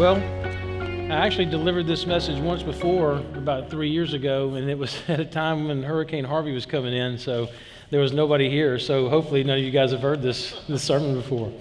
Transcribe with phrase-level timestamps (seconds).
[0.00, 4.98] Well, I actually delivered this message once before, about three years ago, and it was
[5.08, 7.50] at a time when Hurricane Harvey was coming in, so
[7.90, 8.78] there was nobody here.
[8.78, 11.52] So hopefully, none of you guys have heard this, this sermon before.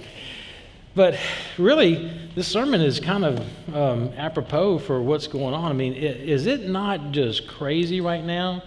[0.95, 1.19] But
[1.57, 5.69] really, this sermon is kind of um, apropos for what's going on.
[5.69, 8.63] I mean, is it not just crazy right now?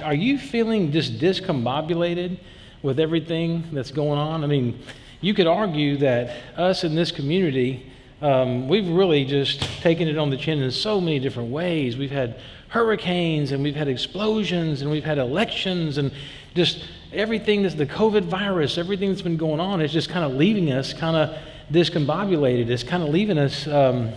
[0.00, 2.38] Are you feeling just discombobulated
[2.82, 4.44] with everything that's going on?
[4.44, 4.78] I mean,
[5.20, 10.30] you could argue that us in this community, um, we've really just taken it on
[10.30, 11.96] the chin in so many different ways.
[11.96, 16.12] We've had hurricanes and we've had explosions and we've had elections and
[16.54, 20.32] just everything that's the COVID virus, everything that's been going on is just kind of
[20.32, 21.38] leaving us kind of
[21.72, 22.68] discombobulated.
[22.68, 24.10] It's kind of leaving us um,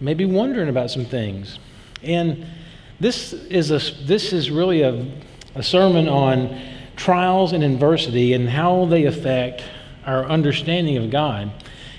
[0.00, 1.58] maybe wondering about some things.
[2.02, 2.46] And
[3.00, 5.06] this is, a, this is really a,
[5.54, 6.60] a sermon on
[6.96, 9.62] trials and adversity and how they affect
[10.06, 11.50] our understanding of God.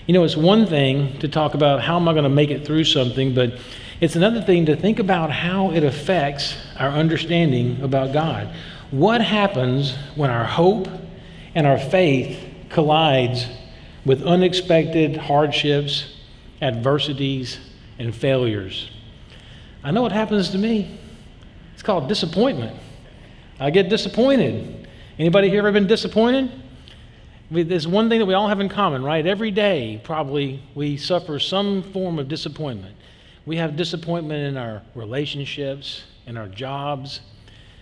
[0.08, 2.64] You know, it's one thing to talk about how am I going to make it
[2.64, 3.58] through something, but
[4.00, 8.54] it's another thing to think about how it affects our understanding about God.
[8.92, 10.88] What happens when our hope
[11.56, 12.40] and our faith
[12.70, 13.48] collides
[14.06, 16.16] with unexpected hardships,
[16.62, 17.58] adversities,
[17.98, 18.92] and failures?
[19.84, 21.00] I know what happens to me.
[21.74, 22.78] It's called disappointment.
[23.60, 24.88] I get disappointed.
[25.18, 26.52] Anybody here ever been disappointed?
[27.52, 29.26] There's one thing that we all have in common, right?
[29.26, 32.96] Every day, probably, we suffer some form of disappointment.
[33.46, 37.22] We have disappointment in our relationships, in our jobs.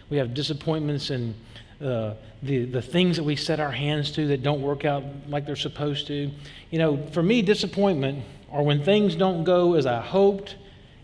[0.10, 1.34] We have disappointments in
[1.82, 5.46] uh, the, the things that we set our hands to that don't work out like
[5.46, 6.30] they're supposed to.
[6.70, 10.58] You know, for me, disappointment are when things don't go as I hoped,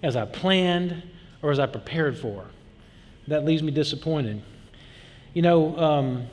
[0.03, 1.01] as I planned,
[1.41, 2.45] or as I prepared for.
[3.27, 4.41] That leaves me disappointed.
[5.33, 6.27] You know, um,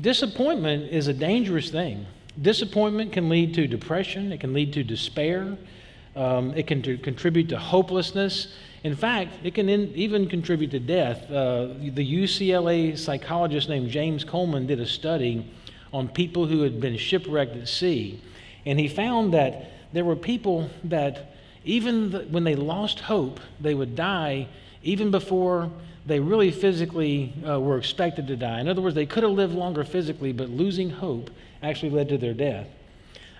[0.00, 2.06] disappointment is a dangerous thing.
[2.40, 5.56] Disappointment can lead to depression, it can lead to despair,
[6.16, 8.54] um, it can contribute to hopelessness.
[8.82, 11.30] In fact, it can in, even contribute to death.
[11.30, 15.44] Uh, the UCLA psychologist named James Coleman did a study
[15.92, 18.20] on people who had been shipwrecked at sea.
[18.64, 21.34] And he found that there were people that,
[21.64, 24.48] even when they lost hope, they would die
[24.82, 25.70] even before
[26.10, 28.58] they really physically uh, were expected to die.
[28.60, 31.30] In other words, they could have lived longer physically, but losing hope
[31.62, 32.66] actually led to their death.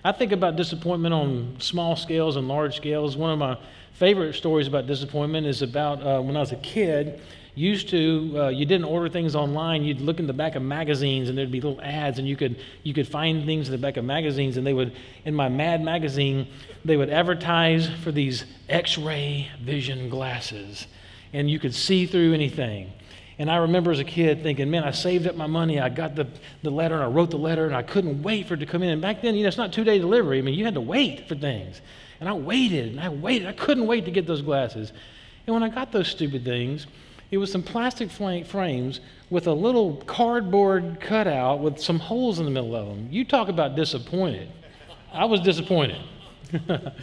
[0.05, 3.17] I think about disappointment on small scales and large scales.
[3.17, 3.57] One of my
[3.91, 7.19] favorite stories about disappointment is about uh, when I was a kid.
[7.55, 9.83] Used to, uh, you didn't order things online.
[9.83, 12.55] You'd look in the back of magazines, and there'd be little ads, and you could
[12.83, 14.55] you could find things in the back of magazines.
[14.55, 14.95] And they would,
[15.25, 16.47] in my Mad magazine,
[16.85, 20.87] they would advertise for these X-ray vision glasses
[21.33, 22.91] and you could see through anything.
[23.39, 25.79] And I remember as a kid thinking, man, I saved up my money.
[25.79, 26.27] I got the,
[26.61, 28.83] the letter and I wrote the letter and I couldn't wait for it to come
[28.83, 28.89] in.
[28.89, 30.37] And back then, you know, it's not two day delivery.
[30.37, 31.81] I mean, you had to wait for things.
[32.19, 33.47] And I waited and I waited.
[33.47, 34.91] I couldn't wait to get those glasses.
[35.47, 36.85] And when I got those stupid things,
[37.31, 38.99] it was some plastic frames
[39.29, 43.07] with a little cardboard cutout with some holes in the middle of them.
[43.09, 44.51] You talk about disappointed.
[45.11, 46.01] I was disappointed.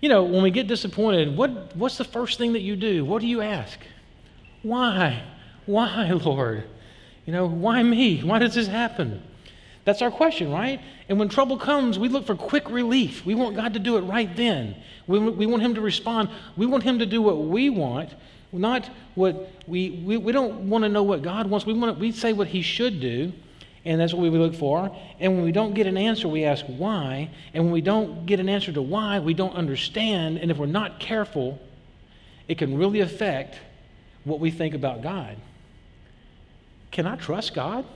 [0.00, 3.04] You know, when we get disappointed, what, what's the first thing that you do?
[3.04, 3.78] What do you ask?
[4.62, 5.22] Why?
[5.66, 6.64] Why, Lord?
[7.26, 8.20] You know, why me?
[8.22, 9.22] Why does this happen?
[9.84, 10.80] That's our question, right?
[11.08, 13.24] And when trouble comes, we look for quick relief.
[13.24, 14.76] We want God to do it right then.
[15.06, 16.28] We, we want Him to respond.
[16.56, 18.14] We want Him to do what we want,
[18.52, 21.66] not what we, we, we don't want to know what God wants.
[21.66, 23.32] We, want we say what He should do
[23.88, 24.94] and that's what we look for.
[25.18, 27.30] And when we don't get an answer, we ask why.
[27.54, 30.36] And when we don't get an answer to why, we don't understand.
[30.36, 31.58] And if we're not careful,
[32.48, 33.58] it can really affect
[34.24, 35.38] what we think about God.
[36.90, 37.86] Can I trust God?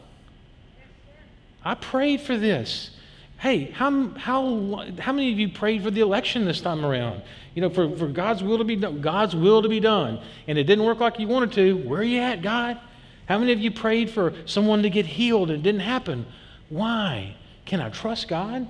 [1.62, 2.96] I prayed for this.
[3.38, 7.20] Hey, how, how, how many of you prayed for the election this time around?
[7.54, 10.22] You know, for, for God's will to be done, God's will to be done.
[10.48, 11.76] And it didn't work like you wanted to.
[11.86, 12.80] Where are you at, God?
[13.28, 16.26] How many of you prayed for someone to get healed and it didn't happen?
[16.68, 17.36] Why?
[17.64, 18.68] Can I trust God?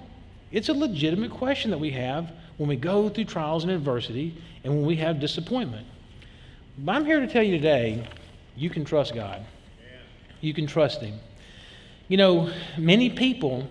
[0.51, 4.75] It's a legitimate question that we have when we go through trials and adversity and
[4.75, 5.87] when we have disappointment.
[6.79, 8.07] But I'm here to tell you today
[8.57, 9.45] you can trust God.
[10.41, 11.19] You can trust Him.
[12.09, 13.69] You know, many people,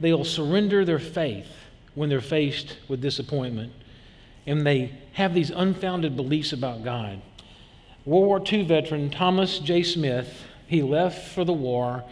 [0.00, 1.48] they'll surrender their faith
[1.94, 3.72] when they're faced with disappointment
[4.46, 7.20] and they have these unfounded beliefs about God.
[8.04, 9.84] World War II veteran Thomas J.
[9.84, 12.02] Smith, he left for the war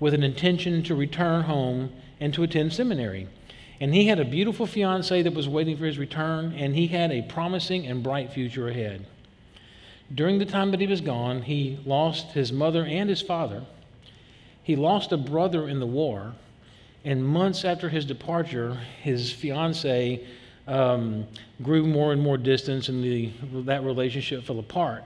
[0.00, 3.28] with an intention to return home and to attend seminary.
[3.78, 7.12] And he had a beautiful fiancee that was waiting for his return, and he had
[7.12, 9.04] a promising and bright future ahead.
[10.14, 13.64] During the time that he was gone, he lost his mother and his father.
[14.62, 16.32] He lost a brother in the war,
[17.04, 20.26] and months after his departure, his fiancee
[20.66, 21.26] um,
[21.62, 23.30] grew more and more distance, and the,
[23.64, 25.04] that relationship fell apart.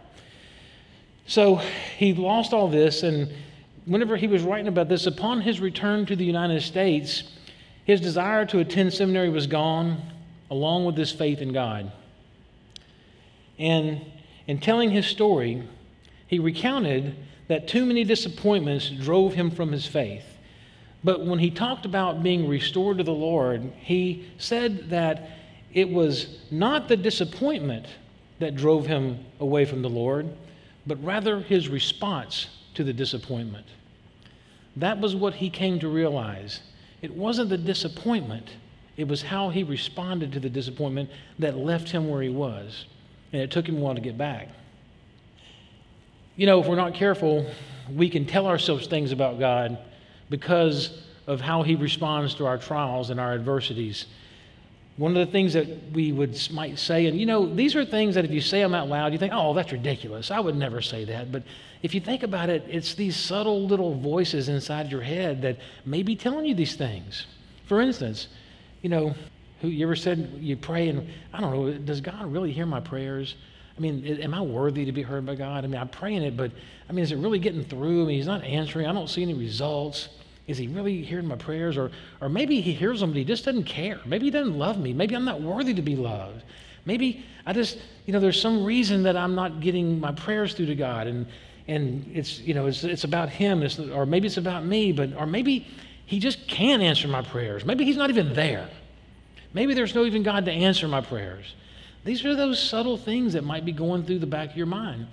[1.29, 1.57] So
[1.99, 3.31] he lost all this, and
[3.85, 7.23] whenever he was writing about this, upon his return to the United States,
[7.85, 10.01] his desire to attend seminary was gone,
[10.51, 11.93] along with his faith in God.
[13.59, 14.01] And
[14.47, 15.63] in telling his story,
[16.27, 17.15] he recounted
[17.49, 20.25] that too many disappointments drove him from his faith.
[21.05, 25.29] But when he talked about being restored to the Lord, he said that
[25.75, 27.85] it was not the disappointment
[28.39, 30.31] that drove him away from the Lord,
[30.89, 33.67] but rather his response to the disappointment.
[34.77, 36.61] That was what he came to realize.
[37.03, 38.49] It wasn't the disappointment,
[38.97, 42.87] it was how he responded to the disappointment that left him where he was.
[43.33, 44.49] And it took him a while to get back.
[46.35, 47.49] You know, if we're not careful,
[47.95, 49.79] we can tell ourselves things about God
[50.31, 54.07] because of how he responds to our trials and our adversities.
[54.99, 58.17] One of the things that we would might say, and you know, these are things
[58.17, 60.33] that if you say them out loud, you think, oh, that's ridiculous.
[60.33, 61.31] I would never say that.
[61.31, 61.45] But
[61.85, 66.03] if you think about it, it's these subtle little voices inside your head that may
[66.03, 67.27] be telling you these things.
[67.67, 68.27] For instance,
[68.83, 69.15] you know,
[69.61, 72.81] who you ever said you pray and I don't know, does God really hear my
[72.81, 73.37] prayers?
[73.77, 75.63] I mean, am I worthy to be heard by God?
[75.63, 76.51] I mean, I'm praying it, but
[76.89, 78.03] I mean, is it really getting through?
[78.03, 78.89] I mean, He's not answering.
[78.89, 80.09] I don't see any results.
[80.49, 81.77] Is He really hearing my prayers?
[81.77, 84.01] Or, or maybe He hears them, but He just doesn't care.
[84.05, 84.93] Maybe He doesn't love me.
[84.93, 86.43] Maybe I'm not worthy to be loved.
[86.85, 90.67] Maybe I just, you know, there's some reason that I'm not getting my prayers through
[90.67, 91.07] to God.
[91.07, 91.27] And,
[91.69, 95.15] and it's, you know, it's, it's about Him, it's, or maybe it's about me, but,
[95.15, 95.67] or maybe
[96.07, 97.65] He just can't answer my prayers.
[97.65, 98.69] Maybe He's not even there.
[99.53, 101.55] Maybe there's no even God to answer my prayers.
[102.05, 105.09] These are those subtle things that might be going through the back of your mind.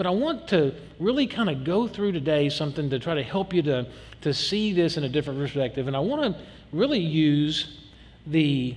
[0.00, 3.52] But I want to really kind of go through today something to try to help
[3.52, 3.86] you to,
[4.22, 5.88] to see this in a different perspective.
[5.88, 6.42] And I want to
[6.72, 7.80] really use
[8.26, 8.76] the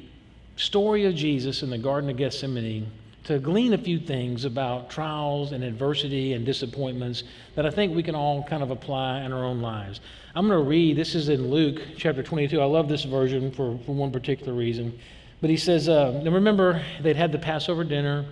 [0.57, 2.91] story of Jesus in the Garden of Gethsemane
[3.23, 7.23] to glean a few things about trials and adversity and disappointments
[7.55, 10.01] that I think we can all kind of apply in our own lives.
[10.35, 12.59] I'm going to read, this is in Luke chapter 22.
[12.59, 14.99] I love this version for, for one particular reason.
[15.39, 18.25] But he says, uh, remember, they'd had the Passover dinner,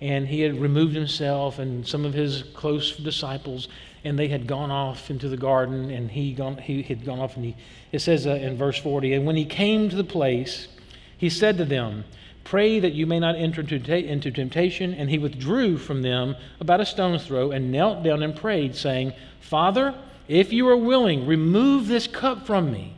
[0.00, 3.68] and he had removed himself and some of his close disciples,
[4.04, 7.36] and they had gone off into the garden, and he, gone, he had gone off,
[7.36, 7.56] and he,
[7.92, 10.68] it says uh, in verse 40, and when he came to the place,
[11.16, 12.04] he said to them,
[12.48, 14.94] Pray that you may not enter into temptation.
[14.94, 19.12] And he withdrew from them about a stone's throw and knelt down and prayed, saying,
[19.38, 19.94] Father,
[20.28, 22.94] if you are willing, remove this cup from me.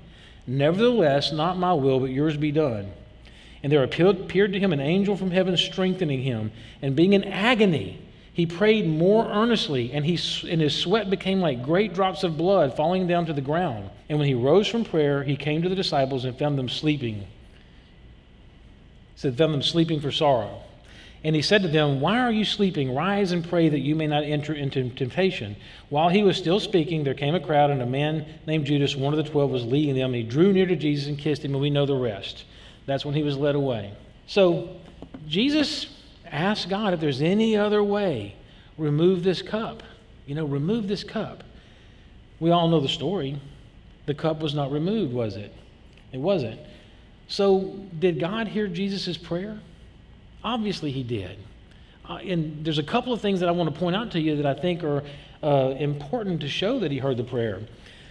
[0.47, 2.93] Nevertheless, not my will, but yours be done.
[3.63, 6.51] And there appeared to him an angel from heaven strengthening him.
[6.81, 8.01] And being in agony,
[8.33, 10.19] he prayed more earnestly, and, he,
[10.49, 13.91] and his sweat became like great drops of blood falling down to the ground.
[14.09, 17.17] And when he rose from prayer, he came to the disciples and found them sleeping.
[17.17, 17.27] He
[19.17, 20.63] said, found them sleeping for sorrow.
[21.23, 22.95] And he said to them, Why are you sleeping?
[22.95, 25.55] Rise and pray that you may not enter into temptation.
[25.91, 29.13] While he was still speaking, there came a crowd, and a man named Judas, one
[29.13, 30.15] of the twelve, was leading them.
[30.15, 32.45] And he drew near to Jesus and kissed him, and we know the rest.
[32.91, 33.95] That's when he was led away.
[34.27, 34.77] So
[35.29, 35.87] Jesus
[36.27, 38.35] asked God if there's any other way,
[38.77, 39.85] remove this cup.
[40.27, 41.45] You know, remove this cup.
[42.41, 43.41] We all know the story.
[44.07, 45.55] The cup was not removed, was it?
[46.11, 46.59] It wasn't.
[47.29, 49.61] So, did God hear Jesus' prayer?
[50.43, 51.39] Obviously, He did.
[52.09, 54.35] Uh, and there's a couple of things that I want to point out to you
[54.35, 55.05] that I think are
[55.45, 57.61] uh, important to show that He heard the prayer.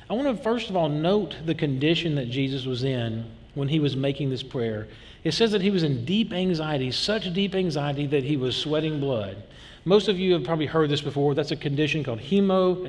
[0.09, 3.79] I want to first of all note the condition that Jesus was in when he
[3.79, 4.87] was making this prayer.
[5.23, 9.01] It says that he was in deep anxiety, such deep anxiety that he was sweating
[9.01, 9.43] blood.
[9.83, 11.35] Most of you have probably heard this before.
[11.35, 12.87] That's a condition called hemo,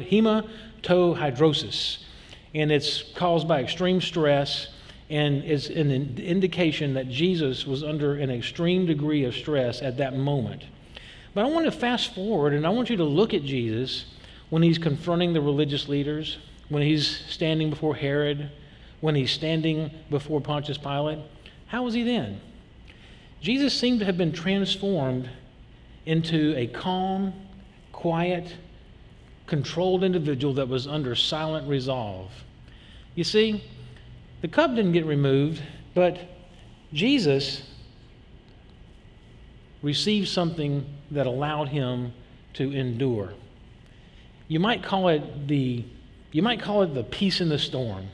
[0.83, 2.05] hematohidrosis,
[2.55, 4.69] and it's caused by extreme stress
[5.11, 10.17] and is an indication that Jesus was under an extreme degree of stress at that
[10.17, 10.63] moment.
[11.35, 14.05] But I want to fast forward and I want you to look at Jesus
[14.51, 18.51] when he's confronting the religious leaders, when he's standing before Herod,
[19.01, 21.19] when he's standing before Pontius Pilate,
[21.67, 22.41] how was he then?
[23.41, 25.29] Jesus seemed to have been transformed
[26.05, 27.33] into a calm,
[27.93, 28.55] quiet,
[29.47, 32.31] controlled individual that was under silent resolve.
[33.15, 33.65] You see,
[34.43, 35.63] the cup didn't get removed,
[35.95, 36.19] but
[36.93, 37.63] Jesus
[39.83, 42.13] received something that allowed him
[42.55, 43.33] to endure.
[44.49, 45.85] You might call it the
[46.33, 48.07] you might call it the peace in the storm.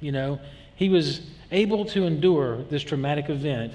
[0.00, 0.40] You know,
[0.74, 3.72] he was able to endure this traumatic event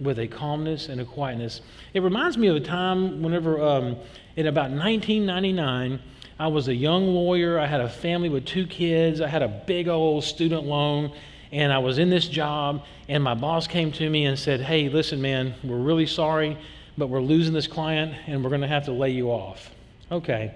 [0.00, 1.60] with a calmness and a quietness.
[1.94, 3.96] It reminds me of a time whenever, um,
[4.36, 6.00] in about 1999,
[6.38, 7.58] I was a young lawyer.
[7.58, 9.20] I had a family with two kids.
[9.20, 11.12] I had a big old student loan.
[11.52, 14.88] and I was in this job, and my boss came to me and said, Hey,
[14.88, 16.58] listen, man, we're really sorry,
[16.98, 19.70] but we're losing this client, and we're going to have to lay you off.
[20.10, 20.52] Okay,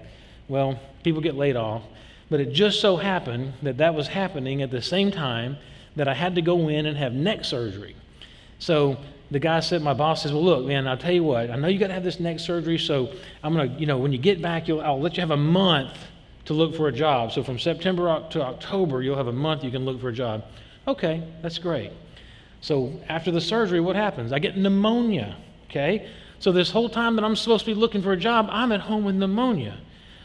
[0.49, 1.83] well, people get laid off.
[2.29, 5.57] But it just so happened that that was happening at the same time
[5.95, 7.95] that I had to go in and have neck surgery.
[8.59, 8.97] So
[9.31, 11.67] the guy said, my boss says, well, look, man, I'll tell you what, I know
[11.67, 14.17] you got to have this neck surgery, so I'm going to, you know, when you
[14.17, 15.97] get back, I'll let you have a month
[16.45, 17.31] to look for a job.
[17.31, 20.45] So from September to October, you'll have a month you can look for a job.
[20.87, 21.91] Okay, that's great.
[22.61, 24.33] So after the surgery, what happens?
[24.33, 25.37] I get pneumonia,
[25.69, 26.09] okay?
[26.39, 28.81] So this whole time that I'm supposed to be looking for a job, I'm at
[28.81, 29.77] home with pneumonia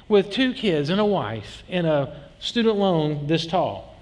[0.09, 3.97] with two kids and a wife and a student loan this tall.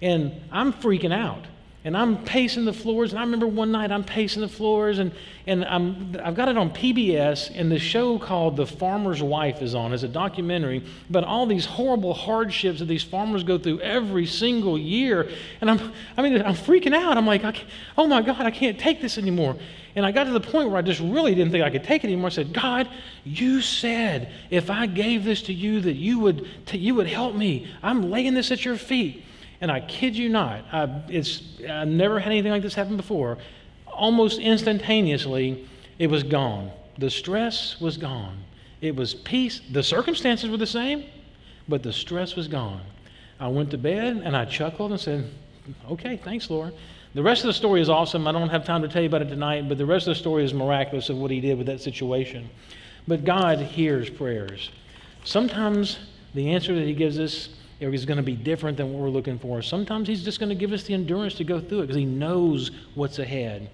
[0.00, 1.44] And I'm freaking out.
[1.82, 3.12] And I'm pacing the floors.
[3.12, 5.12] And I remember one night I'm pacing the floors, and,
[5.46, 9.74] and I'm, I've got it on PBS, and the show called The Farmer's Wife is
[9.74, 9.94] on.
[9.94, 14.78] It's a documentary about all these horrible hardships that these farmers go through every single
[14.78, 15.30] year.
[15.62, 17.16] And I'm, I mean, I'm freaking out.
[17.16, 17.42] I'm like,
[17.96, 19.56] oh my God, I can't take this anymore.
[19.96, 22.04] And I got to the point where I just really didn't think I could take
[22.04, 22.26] it anymore.
[22.26, 22.88] I said, God,
[23.24, 27.34] you said if I gave this to you that you would, t- you would help
[27.34, 27.68] me.
[27.82, 29.24] I'm laying this at your feet.
[29.60, 33.38] And I kid you not, I, it's, I've never had anything like this happen before.
[33.86, 36.70] Almost instantaneously, it was gone.
[36.98, 38.38] The stress was gone.
[38.80, 39.60] It was peace.
[39.70, 41.04] The circumstances were the same,
[41.68, 42.80] but the stress was gone.
[43.38, 45.30] I went to bed and I chuckled and said,
[45.90, 46.74] Okay, thanks, Lord.
[47.14, 48.26] The rest of the story is awesome.
[48.26, 50.20] I don't have time to tell you about it tonight, but the rest of the
[50.20, 52.48] story is miraculous of what he did with that situation.
[53.08, 54.70] But God hears prayers.
[55.24, 55.98] Sometimes
[56.34, 57.48] the answer that he gives us
[57.80, 59.62] is going to be different than what we're looking for.
[59.62, 62.04] Sometimes he's just going to give us the endurance to go through it because he
[62.04, 63.70] knows what's ahead.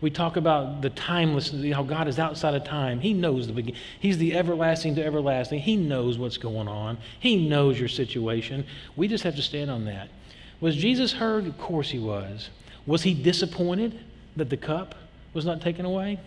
[0.00, 3.00] We talk about the timelessness, how God is outside of time.
[3.00, 3.78] He knows the beginning.
[3.98, 5.60] He's the everlasting to everlasting.
[5.60, 6.96] He knows what's going on.
[7.18, 8.64] He knows your situation.
[8.96, 10.08] We just have to stand on that.
[10.60, 11.46] Was Jesus heard?
[11.46, 12.48] Of course he was.
[12.86, 14.00] Was he disappointed
[14.36, 14.94] that the cup
[15.34, 16.18] was not taken away?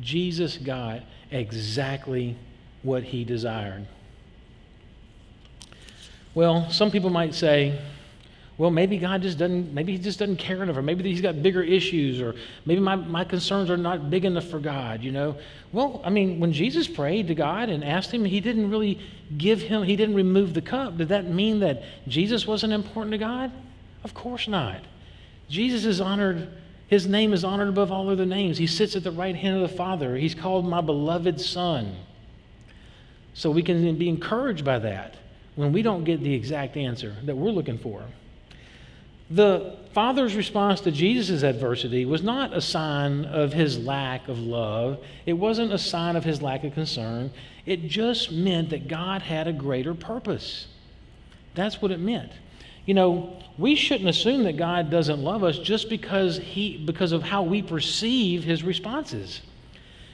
[0.00, 2.36] Jesus got exactly
[2.82, 3.86] what he desired.
[6.34, 7.78] Well, some people might say,
[8.58, 11.42] well, maybe God just doesn't, maybe he just doesn't care enough, or maybe he's got
[11.42, 12.34] bigger issues, or
[12.64, 15.36] maybe my, my concerns are not big enough for God, you know?
[15.72, 19.00] Well, I mean, when Jesus prayed to God and asked him, he didn't really
[19.36, 20.98] give him, he didn't remove the cup.
[20.98, 23.50] Did that mean that Jesus wasn't important to God?
[24.04, 24.80] Of course not.
[25.48, 26.48] Jesus is honored,
[26.88, 28.58] his name is honored above all other names.
[28.58, 30.16] He sits at the right hand of the Father.
[30.16, 31.96] He's called my beloved Son.
[33.34, 35.16] So we can be encouraged by that
[35.54, 38.02] when we don't get the exact answer that we're looking for.
[39.30, 44.98] The Father's response to Jesus' adversity was not a sign of his lack of love.
[45.24, 47.30] It wasn't a sign of his lack of concern.
[47.64, 50.66] It just meant that God had a greater purpose.
[51.54, 52.32] That's what it meant.
[52.84, 57.22] You know, we shouldn't assume that God doesn't love us just because he because of
[57.22, 59.40] how we perceive his responses.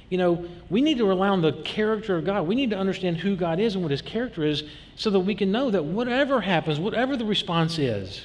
[0.09, 2.47] You know, we need to rely on the character of God.
[2.47, 4.65] We need to understand who God is and what his character is
[4.97, 8.25] so that we can know that whatever happens, whatever the response is,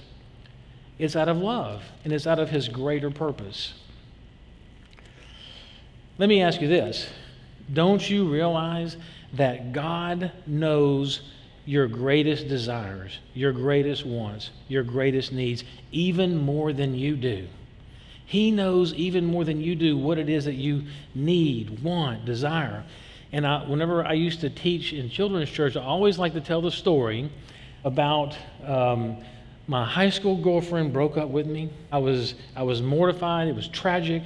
[0.97, 3.73] it's out of love and it's out of his greater purpose.
[6.17, 7.09] Let me ask you this.
[7.71, 8.97] Don't you realize
[9.33, 11.21] that God knows
[11.65, 17.47] your greatest desires, your greatest wants, your greatest needs, even more than you do.
[18.25, 22.83] He knows even more than you do what it is that you need, want, desire.
[23.31, 26.61] And I, whenever I used to teach in children's church, I always like to tell
[26.61, 27.29] the story
[27.83, 29.17] about um,
[29.67, 31.69] my high school girlfriend broke up with me.
[31.91, 33.47] I was, I was mortified.
[33.47, 34.23] It was tragic.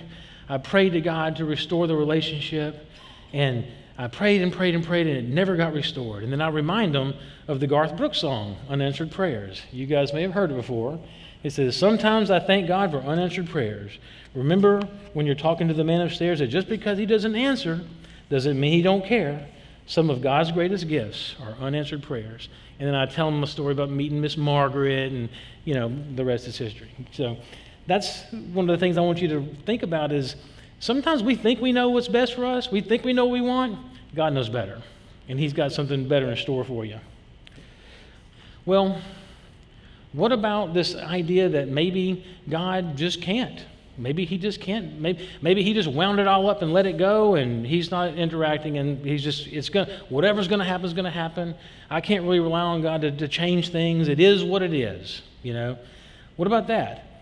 [0.49, 2.85] I prayed to God to restore the relationship.
[3.33, 3.65] And
[3.97, 6.23] I prayed and prayed and prayed, and it never got restored.
[6.23, 7.15] And then I remind them
[7.47, 9.61] of the Garth Brooks song, Unanswered Prayers.
[9.71, 10.99] You guys may have heard it before.
[11.47, 13.97] It says, Sometimes I thank God for unanswered prayers.
[14.35, 14.81] Remember
[15.13, 17.81] when you're talking to the man upstairs that just because he doesn't answer
[18.29, 19.47] doesn't mean he don't care.
[19.85, 22.49] Some of God's greatest gifts are unanswered prayers.
[22.79, 25.29] And then I tell him a story about meeting Miss Margaret, and
[25.63, 26.89] you know the rest is history.
[27.13, 27.37] So
[27.87, 30.35] that's one of the things I want you to think about is
[30.79, 33.41] Sometimes we think we know what's best for us, we think we know what we
[33.41, 33.79] want.
[34.13, 34.81] God knows better,
[35.27, 36.99] and He's got something better in store for you.
[38.65, 39.01] Well,
[40.17, 43.63] what about this idea that maybe God just can't?
[43.99, 44.99] Maybe he just can't.
[44.99, 48.15] Maybe, maybe he just wound it all up and let it go, and he's not
[48.15, 51.53] interacting, and he's just, it's going to, whatever's going to happen is going to happen.
[51.87, 54.07] I can't really rely on God to, to change things.
[54.07, 55.77] It is what it is, you know?
[56.35, 57.21] What about that?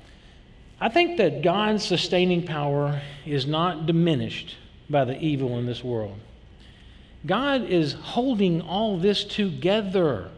[0.80, 4.56] I think that God's sustaining power is not diminished
[4.90, 6.18] by the evil in this world.
[7.26, 10.30] God is holding all this together.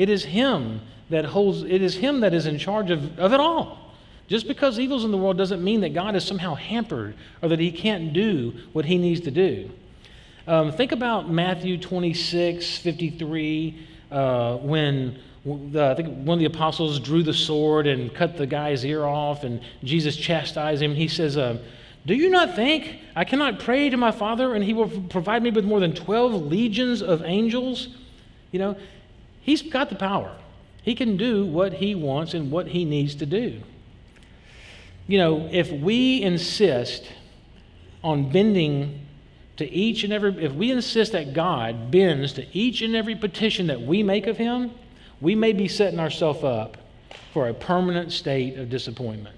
[0.00, 0.80] It is Him
[1.10, 3.92] that holds, it is Him that is in charge of, of it all.
[4.28, 7.58] Just because evil's in the world doesn't mean that God is somehow hampered or that
[7.58, 9.70] He can't do what He needs to do.
[10.46, 16.98] Um, think about Matthew 26, 53, uh, when the, I think one of the apostles
[16.98, 20.94] drew the sword and cut the guy's ear off, and Jesus chastised him.
[20.94, 21.58] He says, uh,
[22.06, 25.50] Do you not think I cannot pray to my Father and he will provide me
[25.50, 27.88] with more than 12 legions of angels?
[28.50, 28.76] You know,
[29.40, 30.36] he's got the power.
[30.82, 33.60] He can do what he wants and what he needs to do.
[35.06, 37.10] You know, if we insist
[38.02, 39.06] on bending
[39.56, 43.66] to each and every, if we insist that God bends to each and every petition
[43.66, 44.70] that we make of him,
[45.20, 46.78] we may be setting ourselves up
[47.34, 49.36] for a permanent state of disappointment.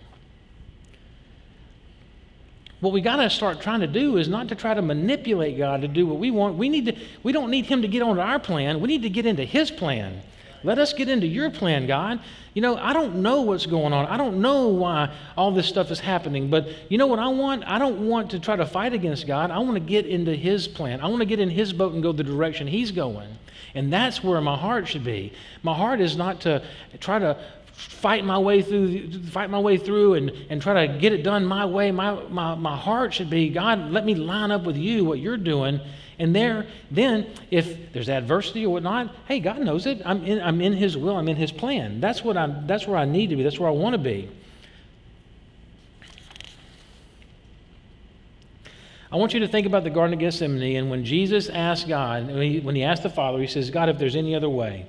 [2.83, 5.83] What we got to start trying to do is not to try to manipulate God
[5.83, 6.57] to do what we want.
[6.57, 8.81] We need to we don't need him to get onto our plan.
[8.81, 10.21] We need to get into his plan.
[10.65, 12.19] Let us get into your plan, God.
[12.55, 14.07] You know, I don't know what's going on.
[14.07, 16.51] I don't know why all this stuff is happening.
[16.51, 17.63] But you know what I want?
[17.69, 19.53] I don't want to try to fight against God.
[19.53, 21.01] I want to get into His plan.
[21.01, 23.29] I want to get in His boat and go the direction He's going.
[23.77, 25.33] And that's where my heart should be.
[25.63, 26.65] My heart is not to
[26.99, 27.39] try to
[27.73, 31.45] fight my way through fight my way through and, and try to get it done
[31.45, 31.91] my way.
[31.91, 35.37] My, my, my heart should be god let me line up with you what you're
[35.37, 35.81] doing.
[36.19, 40.03] And there then if there's adversity or whatnot hey god knows it.
[40.05, 41.17] I'm in, I'm in his will.
[41.17, 42.01] I'm in his plan.
[42.01, 43.43] That's what i'm that's where i need to be.
[43.43, 44.29] That's where i want to be.
[49.11, 52.29] I want you to think about the Garden of Gethsemane and when Jesus asked God,
[52.29, 54.87] when he, when he asked the Father, he says, God, if there's any other way,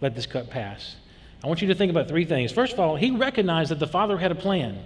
[0.00, 0.94] let this cup pass.
[1.42, 2.50] I want you to think about three things.
[2.52, 4.82] First of all, he recognized that the Father had a plan.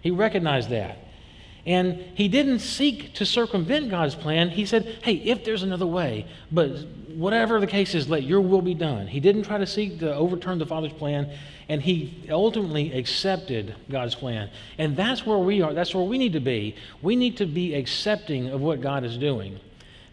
[0.00, 0.98] He recognized that.
[1.64, 4.50] And he didn't seek to circumvent God's plan.
[4.50, 6.70] He said, hey, if there's another way, but
[7.08, 9.08] whatever the case is, let your will be done.
[9.08, 11.28] He didn't try to seek to overturn the Father's plan,
[11.68, 14.50] and he ultimately accepted God's plan.
[14.78, 15.74] And that's where we are.
[15.74, 16.76] That's where we need to be.
[17.02, 19.58] We need to be accepting of what God is doing.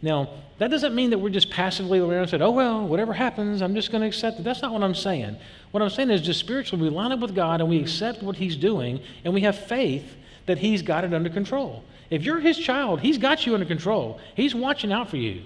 [0.03, 3.61] Now, that doesn't mean that we're just passively around and said, oh, well, whatever happens,
[3.61, 4.43] I'm just going to accept it.
[4.43, 5.37] That's not what I'm saying.
[5.71, 8.35] What I'm saying is just spiritually, we line up with God and we accept what
[8.35, 11.85] He's doing and we have faith that He's got it under control.
[12.09, 14.19] If you're His child, He's got you under control.
[14.35, 15.41] He's watching out for you.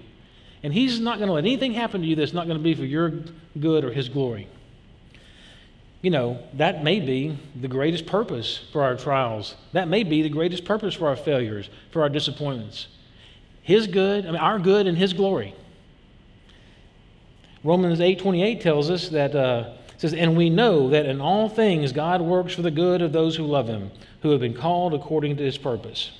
[0.64, 2.74] And He's not going to let anything happen to you that's not going to be
[2.74, 3.12] for your
[3.60, 4.48] good or His glory.
[6.02, 9.54] You know, that may be the greatest purpose for our trials.
[9.72, 12.88] That may be the greatest purpose for our failures, for our disappointments.
[13.68, 15.54] His good, I mean, our good and His glory.
[17.62, 22.22] Romans 8:28 tells us that uh, says, "And we know that in all things God
[22.22, 23.90] works for the good of those who love Him,
[24.22, 26.12] who have been called according to His purpose."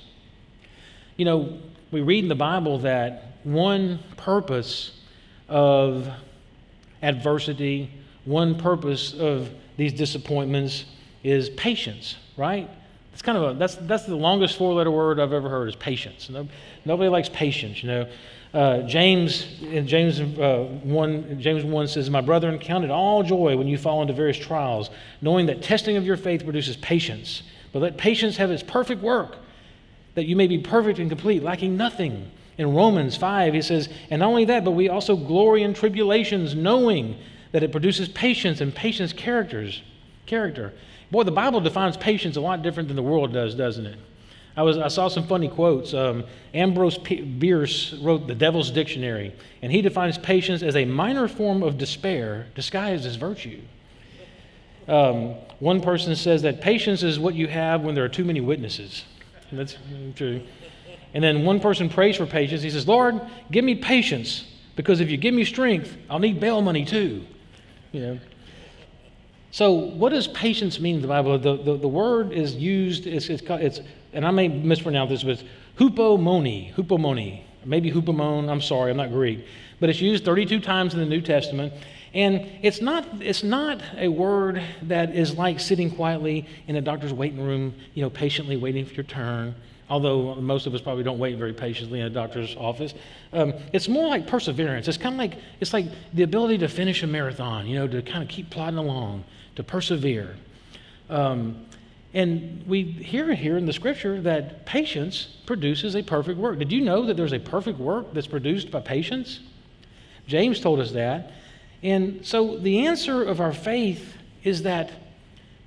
[1.17, 1.57] You know,
[1.89, 4.91] we read in the Bible that one purpose
[5.47, 6.07] of
[7.01, 7.89] adversity,
[8.25, 10.85] one purpose of these disappointments
[11.23, 12.69] is patience, right?
[13.19, 15.75] It's kind of a, that's, that's the longest four letter word I've ever heard is
[15.75, 16.31] patience.
[16.85, 18.09] nobody likes patience, you know.
[18.53, 23.57] Uh, James in James uh, one James one says, "My brethren, count it all joy
[23.57, 24.89] when you fall into various trials,
[25.21, 27.43] knowing that testing of your faith produces patience.
[27.73, 29.35] But let patience have its perfect work,
[30.15, 34.21] that you may be perfect and complete, lacking nothing." In Romans five, he says, "And
[34.21, 37.17] not only that, but we also glory in tribulations, knowing
[37.51, 39.81] that it produces patience, and patience characters
[40.25, 40.71] character."
[41.11, 43.97] Boy, the Bible defines patience a lot different than the world does, doesn't it?
[44.55, 45.93] I, was, I saw some funny quotes.
[45.93, 51.27] Um, Ambrose P- Bierce wrote The Devil's Dictionary, and he defines patience as a minor
[51.27, 53.61] form of despair disguised as virtue.
[54.87, 58.41] Um, one person says that patience is what you have when there are too many
[58.41, 59.05] witnesses.
[59.51, 59.77] That's
[60.15, 60.41] true.
[61.13, 62.61] And then one person prays for patience.
[62.61, 64.45] He says, Lord, give me patience,
[64.75, 67.25] because if you give me strength, I'll need bail money too.
[67.91, 68.19] You know.
[69.51, 71.37] So, what does patience mean in the Bible?
[71.39, 73.81] The, the, the word is used, it's, it's, it's,
[74.13, 75.43] and I may mispronounce this, but it's
[75.77, 79.43] hupomone, hupomone, maybe hupomone, I'm sorry, I'm not Greek.
[79.79, 81.73] But it's used 32 times in the New Testament.
[82.13, 87.13] And it's not, it's not a word that is like sitting quietly in a doctor's
[87.13, 89.55] waiting room, you know, patiently waiting for your turn,
[89.89, 92.93] although most of us probably don't wait very patiently in a doctor's office.
[93.31, 94.87] Um, it's more like perseverance.
[94.87, 98.01] It's kind of like, it's like the ability to finish a marathon, you know, to
[98.01, 99.23] kind of keep plodding along
[99.59, 100.37] to persevere.
[101.09, 101.65] Um,
[102.13, 106.59] and we hear here in the scripture that patience produces a perfect work.
[106.59, 109.41] Did you know that there's a perfect work that's produced by patience?
[110.27, 111.33] James told us that.
[111.83, 114.91] And so the answer of our faith is that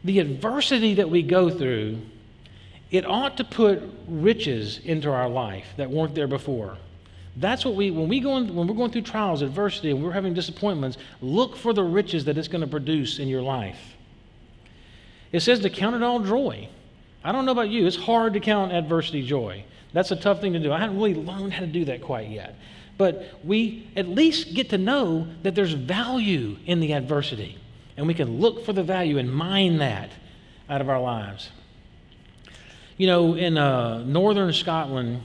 [0.04, 1.98] the adversity that we go through,
[2.90, 6.78] it ought to put riches into our life that weren't there before.
[7.36, 10.12] That's what we, when, we go in, when we're going through trials, adversity, and we're
[10.12, 13.96] having disappointments, look for the riches that it's going to produce in your life.
[15.32, 16.68] It says to count it all joy.
[17.24, 19.64] I don't know about you, it's hard to count adversity joy.
[19.92, 20.72] That's a tough thing to do.
[20.72, 22.56] I haven't really learned how to do that quite yet.
[22.98, 27.58] But we at least get to know that there's value in the adversity.
[27.96, 30.10] And we can look for the value and mine that
[30.68, 31.50] out of our lives.
[32.96, 35.22] You know, in uh, northern Scotland,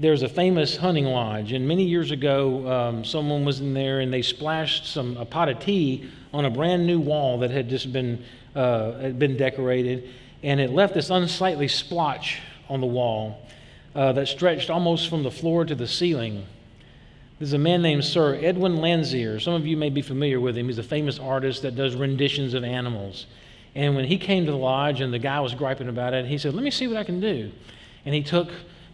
[0.00, 4.12] there's a famous hunting lodge, and many years ago, um, someone was in there and
[4.12, 7.92] they splashed some a pot of tea on a brand new wall that had just
[7.92, 10.08] been uh, had been decorated,
[10.42, 13.44] and it left this unsightly splotch on the wall
[13.94, 16.46] uh, that stretched almost from the floor to the ceiling.
[17.40, 19.40] There's a man named Sir Edwin Landseer.
[19.40, 20.66] Some of you may be familiar with him.
[20.66, 23.26] He's a famous artist that does renditions of animals.
[23.74, 26.38] And when he came to the lodge and the guy was griping about it, he
[26.38, 27.52] said, Let me see what I can do.
[28.04, 28.50] And he took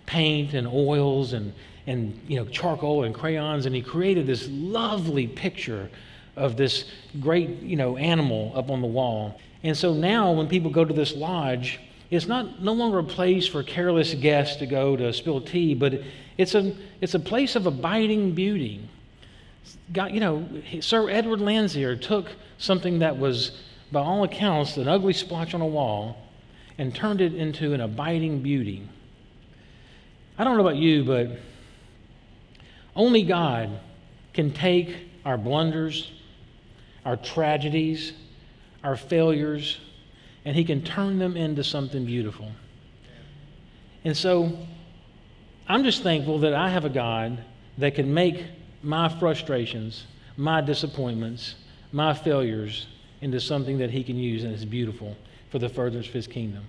[0.06, 1.52] paint and oils and,
[1.86, 5.90] and you know, charcoal and crayons, and he created this lovely picture
[6.36, 6.90] of this
[7.20, 9.40] great you know, animal up on the wall.
[9.62, 13.46] And so now when people go to this lodge, it's not no longer a place
[13.46, 16.00] for careless guests to go to spill tea, but
[16.36, 18.88] it's a, it's a place of abiding beauty.
[19.92, 20.46] God, you know,
[20.80, 25.66] Sir Edward Landseer took something that was, by all accounts, an ugly splotch on a
[25.66, 26.18] wall
[26.76, 28.86] and turned it into an abiding beauty.
[30.36, 31.38] I don't know about you, but
[32.96, 33.78] only God
[34.32, 36.10] can take our blunders,
[37.04, 38.12] our tragedies,
[38.82, 39.78] our failures,
[40.44, 42.50] and He can turn them into something beautiful.
[44.04, 44.58] And so
[45.68, 47.42] I'm just thankful that I have a God
[47.78, 48.44] that can make
[48.82, 51.54] my frustrations, my disappointments,
[51.92, 52.86] my failures
[53.20, 55.16] into something that He can use and is beautiful
[55.50, 56.68] for the furtherance of His kingdom.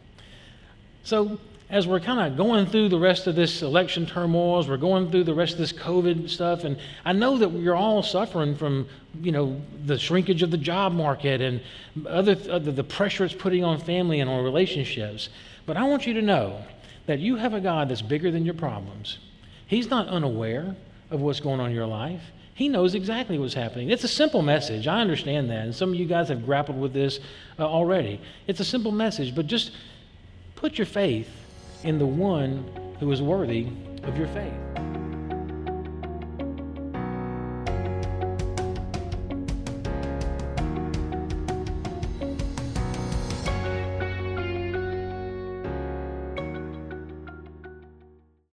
[1.04, 4.78] So as we're kind of going through the rest of this election turmoil, as we're
[4.78, 8.56] going through the rest of this COVID stuff, and I know that we're all suffering
[8.56, 8.88] from,
[9.21, 11.60] you know, the shrinkage of the job market and
[12.08, 15.30] other, other the pressure it's putting on family and on relationships.
[15.65, 16.63] But I want you to know
[17.08, 19.17] that you have a God that's bigger than your problems.
[19.65, 20.75] He's not unaware
[21.10, 22.21] of what's going on in your life.
[22.54, 23.89] He knows exactly what's happening.
[23.89, 24.88] It's a simple message.
[24.88, 25.65] I understand that.
[25.65, 27.19] And some of you guys have grappled with this
[27.58, 28.21] uh, already.
[28.45, 29.71] It's a simple message, but just
[30.56, 31.28] put your faith
[31.86, 32.65] in the one
[33.00, 33.67] who is worthy
[34.04, 34.94] of your faith.